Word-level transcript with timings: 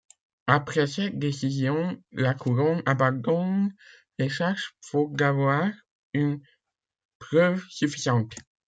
Après 0.47 0.87
cette 0.87 1.19
décision, 1.19 2.01
la 2.11 2.33
Couronne 2.33 2.81
abandonne 2.87 3.71
les 4.17 4.29
charges 4.29 4.73
faute 4.81 5.13
d'avoir 5.13 5.69
une 6.15 6.41
preuve 7.19 7.63
suffisante. 7.69 8.33